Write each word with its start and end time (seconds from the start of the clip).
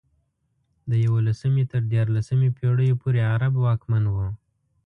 د 0.89 0.91
یولسمې 1.05 1.63
تر 1.71 1.81
دیارلسمې 1.91 2.49
پېړیو 2.57 2.99
پورې 3.01 3.19
عرب 3.33 3.53
واکمن 3.65 4.03
وو. 4.13 4.27